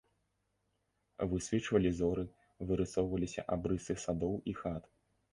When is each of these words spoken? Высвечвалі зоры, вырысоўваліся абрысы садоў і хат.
Высвечвалі 1.33 1.91
зоры, 1.99 2.23
вырысоўваліся 2.71 3.43
абрысы 3.57 3.93
садоў 4.05 4.33
і 4.53 4.57
хат. 4.63 4.83